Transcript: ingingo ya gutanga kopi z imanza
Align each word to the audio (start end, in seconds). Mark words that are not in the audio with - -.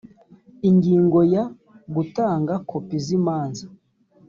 ingingo 0.69 1.19
ya 1.33 1.43
gutanga 1.95 2.53
kopi 2.69 2.97
z 3.05 3.07
imanza 3.17 3.65